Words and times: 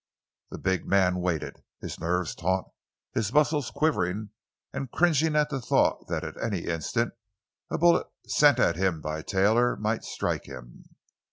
The 0.49 0.57
big 0.57 0.87
man 0.87 1.19
waited, 1.21 1.57
his 1.79 1.99
nerves 1.99 2.33
taut, 2.33 2.65
his 3.13 3.31
muscles 3.31 3.69
quivering 3.69 4.31
and 4.73 4.89
cringing 4.89 5.35
at 5.35 5.51
the 5.51 5.61
thought 5.61 6.07
that 6.07 6.23
any 6.41 6.61
instant 6.65 7.13
a 7.69 7.77
bullet 7.77 8.07
sent 8.25 8.57
at 8.57 8.77
him 8.77 8.99
by 8.99 9.21
Taylor 9.21 9.75
might 9.75 10.03
strike 10.03 10.45
him. 10.45 10.85